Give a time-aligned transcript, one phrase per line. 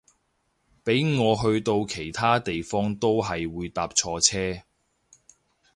[0.83, 4.63] 俾我去到其他地方都係會搭錯車